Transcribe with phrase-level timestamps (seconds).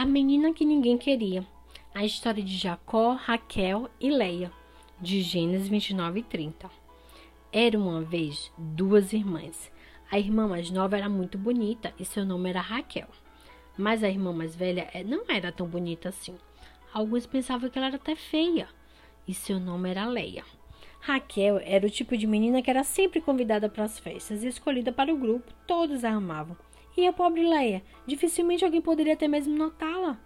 [0.00, 1.46] A menina que ninguém queria.
[1.94, 4.50] A história de Jacó, Raquel e Leia,
[4.98, 6.70] de Gênesis 29 e 30.
[7.52, 9.70] Era uma vez duas irmãs.
[10.10, 13.08] A irmã mais nova era muito bonita e seu nome era Raquel.
[13.76, 16.34] Mas a irmã mais velha eh, não era tão bonita assim.
[16.94, 18.70] Alguns pensavam que ela era até feia
[19.28, 20.46] e seu nome era Leia.
[21.00, 24.92] Raquel era o tipo de menina que era sempre convidada para as festas e escolhida
[24.92, 25.52] para o grupo.
[25.66, 26.56] Todos a amavam.
[26.96, 27.82] E a pobre Leia?
[28.06, 30.20] Dificilmente alguém poderia até mesmo notá-la.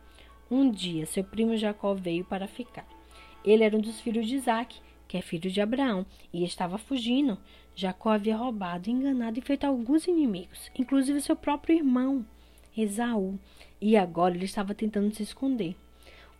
[0.51, 2.87] Um dia, seu primo Jacó veio para ficar.
[3.45, 7.39] Ele era um dos filhos de Isaac, que é filho de Abraão, e estava fugindo.
[7.75, 12.25] Jacó havia roubado, enganado e feito alguns inimigos, inclusive seu próprio irmão,
[12.77, 13.39] Esaú,
[13.81, 15.77] e agora ele estava tentando se esconder.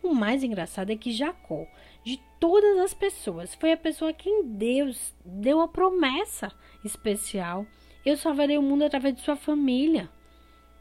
[0.01, 1.65] O mais engraçado é que Jacó,
[2.03, 6.51] de todas as pessoas, foi a pessoa a quem Deus deu a promessa
[6.83, 7.65] especial.
[8.05, 10.09] Eu salvarei o mundo através de sua família.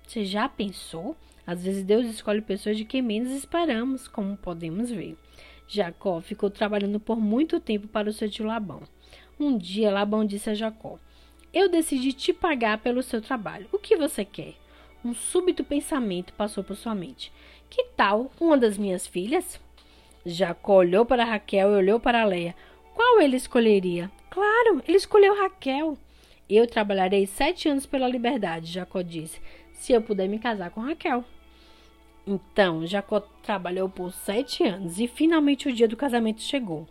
[0.06, 1.16] Você já pensou?
[1.46, 5.16] Às vezes Deus escolhe pessoas de quem menos esperamos, como podemos ver.
[5.66, 8.82] Jacó ficou trabalhando por muito tempo para o seu tio Labão.
[9.38, 10.98] Um dia Labão disse a Jacó:
[11.52, 13.66] Eu decidi te pagar pelo seu trabalho.
[13.72, 14.54] O que você quer?
[15.04, 17.32] Um súbito pensamento passou por sua mente.
[17.68, 19.60] Que tal uma das minhas filhas?
[20.24, 22.54] Jacó olhou para Raquel e olhou para Leia.
[22.94, 24.10] Qual ele escolheria?
[24.30, 25.98] Claro, ele escolheu Raquel.
[26.48, 29.40] Eu trabalharei sete anos pela liberdade, Jacó disse
[29.84, 31.22] se eu puder me casar com Raquel.
[32.26, 36.88] Então, Jacó trabalhou por sete anos e finalmente o dia do casamento chegou.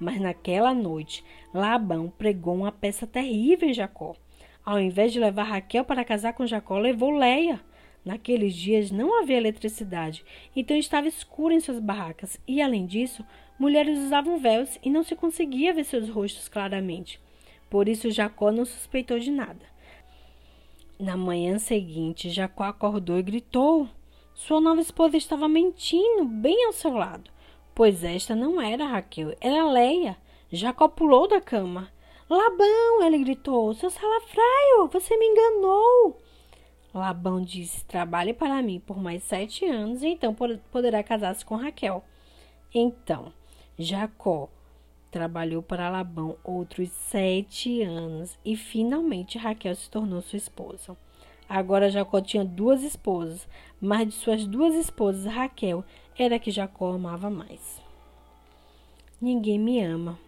[0.00, 4.16] Mas naquela noite, Labão pregou uma peça terrível em Jacó.
[4.64, 7.60] Ao invés de levar Raquel para casar com Jacó, levou Leia.
[8.04, 10.24] Naqueles dias não havia eletricidade,
[10.56, 13.24] então estava escuro em suas barracas, e além disso,
[13.56, 17.20] mulheres usavam véus e não se conseguia ver seus rostos claramente.
[17.70, 19.71] Por isso Jacó não suspeitou de nada.
[21.02, 23.88] Na manhã seguinte, Jacó acordou e gritou.
[24.32, 27.28] Sua nova esposa estava mentindo bem ao seu lado,
[27.74, 30.16] pois esta não era Raquel, era Leia.
[30.52, 31.92] Jacó pulou da cama.
[32.30, 36.22] Labão, ele gritou, seu salafraio, você me enganou.
[36.94, 40.32] Labão disse: Trabalhe para mim por mais sete anos e então
[40.70, 42.04] poderá casar-se com Raquel.
[42.72, 43.32] Então,
[43.76, 44.48] Jacó
[45.12, 50.96] Trabalhou para Labão outros sete anos e finalmente Raquel se tornou sua esposa.
[51.46, 53.46] Agora Jacó tinha duas esposas,
[53.78, 55.84] mas de suas duas esposas, Raquel
[56.18, 57.82] era a que Jacó amava mais.
[59.20, 60.18] Ninguém me ama.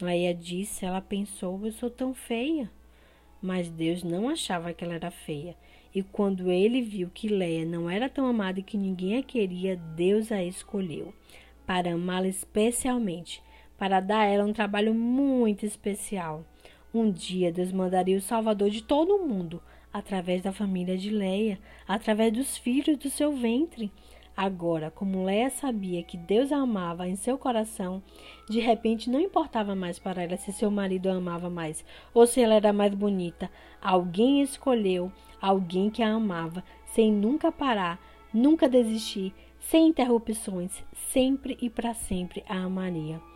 [0.00, 2.70] Leia disse, ela pensou, eu sou tão feia.
[3.42, 5.54] Mas Deus não achava que ela era feia.
[5.94, 9.76] E quando ele viu que Leia não era tão amada e que ninguém a queria,
[9.76, 11.12] Deus a escolheu
[11.66, 13.42] para amá-la especialmente
[13.82, 16.44] para dar a ela um trabalho muito especial.
[16.94, 19.60] Um dia Deus mandaria o Salvador de todo o mundo,
[19.92, 23.90] através da família de Leia, através dos filhos do seu ventre.
[24.36, 28.00] Agora, como Leia sabia que Deus a amava em seu coração,
[28.48, 31.84] de repente não importava mais para ela se seu marido a amava mais
[32.14, 33.50] ou se ela era mais bonita.
[33.80, 35.10] Alguém escolheu
[35.40, 37.98] alguém que a amava, sem nunca parar,
[38.32, 40.70] nunca desistir, sem interrupções,
[41.10, 43.31] sempre e para sempre a amaria.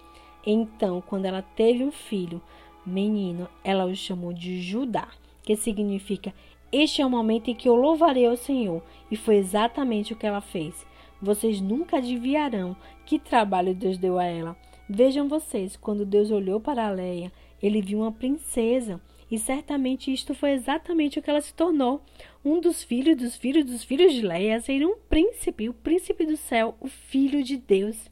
[0.47, 2.41] Então, quando ela teve um filho,
[2.87, 5.09] menino, ela o chamou de Judá,
[5.43, 6.33] que significa
[6.73, 8.83] este é o momento em que eu louvarei ao Senhor.
[9.11, 10.87] E foi exatamente o que ela fez.
[11.23, 14.57] Vocês nunca adivinharão que trabalho Deus deu a ela.
[14.89, 19.01] Vejam vocês, quando Deus olhou para Leia, ele viu uma princesa.
[19.31, 22.03] E certamente isto foi exatamente o que ela se tornou.
[22.45, 26.37] Um dos filhos dos filhos dos filhos de Leia seria um príncipe, o príncipe do
[26.37, 28.11] céu, o filho de Deus.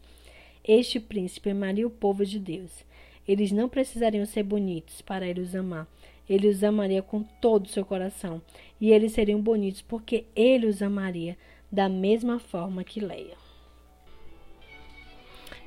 [0.67, 2.85] Este príncipe amaria o povo de Deus.
[3.29, 5.87] Eles não precisariam ser bonitos para ele os amar.
[6.29, 8.41] Ele os amaria com todo o seu coração.
[8.81, 11.37] E eles seriam bonitos porque ele os amaria
[11.71, 13.37] da mesma forma que Leia.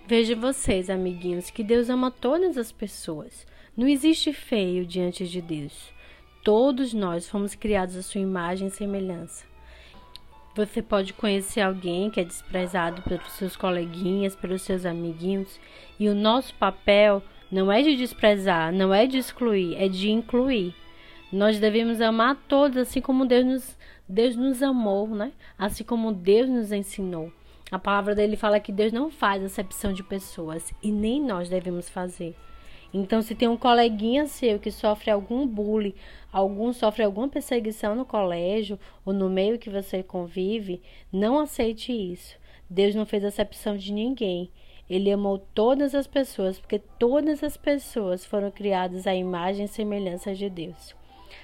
[0.07, 3.45] Vejam vocês, amiguinhos, que Deus ama todas as pessoas.
[3.75, 5.93] Não existe feio diante de Deus.
[6.43, 9.45] Todos nós fomos criados à sua imagem e semelhança.
[10.57, 15.59] Você pode conhecer alguém que é desprezado pelos seus coleguinhas, pelos seus amiguinhos,
[16.00, 17.21] e o nosso papel
[17.51, 20.74] não é de desprezar, não é de excluir, é de incluir.
[21.31, 23.77] Nós devemos amar todos, assim como Deus nos,
[24.09, 25.31] Deus nos amou, né?
[25.59, 27.31] Assim como Deus nos ensinou.
[27.69, 31.88] A palavra dele fala que Deus não faz acepção de pessoas e nem nós devemos
[31.88, 32.36] fazer.
[32.94, 35.94] Então, se tem um coleguinha seu que sofre algum bullying,
[36.31, 40.81] algum sofre alguma perseguição no colégio ou no meio que você convive,
[41.12, 42.38] não aceite isso.
[42.69, 44.50] Deus não fez acepção de ninguém.
[44.89, 50.34] Ele amou todas as pessoas, porque todas as pessoas foram criadas à imagem e semelhança
[50.34, 50.95] de Deus.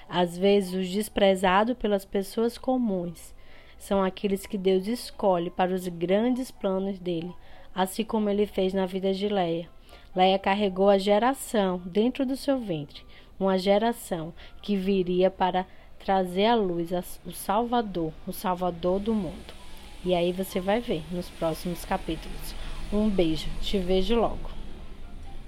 [0.07, 3.33] Às vezes, os desprezados pelas pessoas comuns
[3.77, 7.33] são aqueles que Deus escolhe para os grandes planos dele,
[7.75, 9.72] assim como ele fez na vida de Leia.
[10.15, 13.03] Leia carregou a geração dentro do seu ventre,
[13.39, 14.31] uma geração
[14.61, 15.65] que viria para
[16.03, 16.91] trazer à luz
[17.25, 19.53] o Salvador, o Salvador do mundo.
[20.05, 22.53] E aí você vai ver nos próximos capítulos.
[22.91, 24.52] Um beijo, te vejo logo.